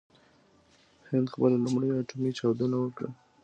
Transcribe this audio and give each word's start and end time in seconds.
هند 1.09 1.27
خپله 1.33 1.57
لومړۍ 1.63 1.89
اټومي 1.99 2.31
چاودنه 2.37 2.77
وکړه. 2.79 3.09